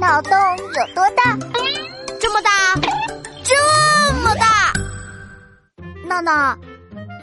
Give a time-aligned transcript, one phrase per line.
[0.00, 1.36] 脑洞有多大？
[2.18, 2.50] 这么大，
[3.44, 3.54] 这
[4.22, 4.72] 么大！
[6.08, 6.56] 闹闹，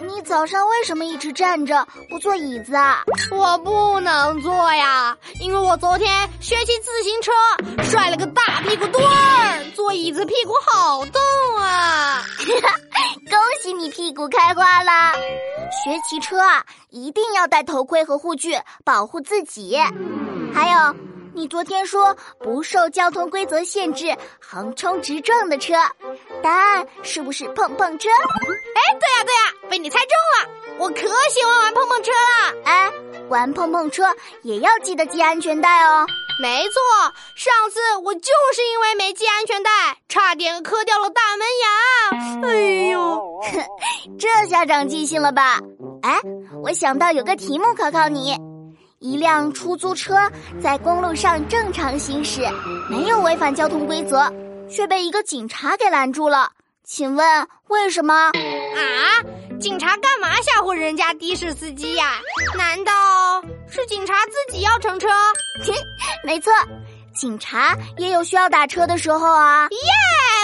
[0.07, 3.03] 你早上为什么一直站着不坐椅子啊？
[3.31, 7.31] 我不能坐呀，因为我昨天学骑自行车
[7.83, 11.19] 摔了个大屁股墩儿，坐椅子屁股好痛
[11.59, 12.23] 啊！
[13.27, 15.13] 恭喜你屁股开花了！
[15.83, 19.77] 学骑车啊，一定要戴头盔和护具，保护自己。
[20.53, 20.95] 还有，
[21.37, 24.11] 你昨天说不受交通规则限制，
[24.41, 25.75] 横冲直撞的车，
[26.41, 28.09] 答案是不是碰碰车？
[28.09, 30.49] 哎，对呀对呀，被你猜中了！
[30.79, 32.61] 我可喜欢玩碰碰车了。
[32.65, 32.91] 哎，
[33.29, 34.03] 玩碰碰车
[34.41, 36.07] 也要记得系安全带哦。
[36.41, 36.81] 没错，
[37.35, 39.69] 上次我就是因为没系安全带，
[40.09, 42.47] 差点磕掉了大门牙。
[42.47, 43.41] 哎呦，
[44.17, 45.59] 这下长记性了吧？
[46.01, 46.19] 哎，
[46.63, 48.35] 我想到有个题目考考你：
[48.99, 50.15] 一辆出租车
[50.61, 52.41] 在公路上正常行驶，
[52.89, 54.31] 没有违反交通规则，
[54.69, 56.51] 却被一个警察给拦住了，
[56.83, 58.13] 请问为什么？
[58.13, 58.31] 啊？
[59.59, 62.19] 警察干嘛吓唬人家的士司机呀？
[62.55, 62.91] 难道
[63.67, 65.07] 是警察自己要乘车？
[66.23, 66.51] 没错，
[67.15, 69.67] 警察也有需要打车的时候啊！
[69.71, 69.77] 耶，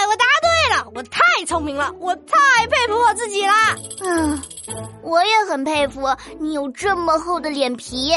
[0.08, 3.52] 我答对了，我太聪明了，我太佩服我自己了。
[4.00, 4.40] 嗯，
[5.02, 6.02] 我也很佩服
[6.38, 8.12] 你有这么厚的脸皮。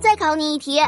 [0.00, 0.80] 再考你一题：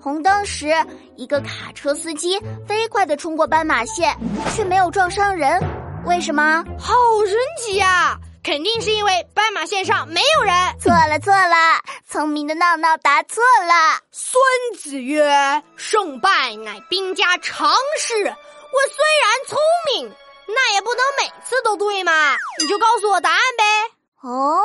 [0.00, 0.74] 红灯时，
[1.16, 4.16] 一个卡车司机飞快的冲过斑马线，
[4.54, 5.60] 却没有撞伤人，
[6.04, 6.64] 为什么？
[6.78, 6.94] 好
[7.26, 8.18] 神奇呀！
[8.44, 10.54] 肯定是因为斑马线上没有人。
[10.78, 11.56] 错了错了，
[12.08, 14.00] 聪明的闹闹答错了。
[14.12, 14.40] 孙
[14.78, 15.28] 子曰
[15.74, 18.14] ：“胜败乃兵家常事。”
[18.76, 19.75] 我虽然聪明，
[20.48, 22.12] 那也不能每次都对嘛。
[22.60, 23.64] 你就告诉我答案呗。
[24.22, 24.58] 哦，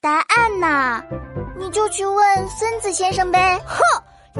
[0.00, 1.02] 答案呐，
[1.58, 3.58] 你就去问孙子先生呗。
[3.66, 3.82] 哼，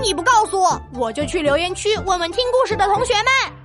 [0.00, 3.63] 你不告诉我，我就去留言区问问听故事的同学们。